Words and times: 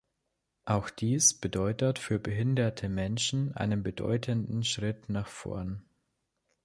Auch 0.65 0.89
dies 0.89 1.35
bedeutet 1.35 1.99
für 1.99 2.17
behinderte 2.17 2.89
Menschen 2.89 3.55
einen 3.55 3.83
bedeutenden 3.83 4.63
Schritt 4.63 5.09
nach 5.09 5.27
vorn. 5.27 5.85